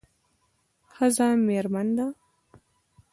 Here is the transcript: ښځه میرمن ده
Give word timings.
ښځه 0.93 1.27
میرمن 1.47 1.87
ده 1.97 2.05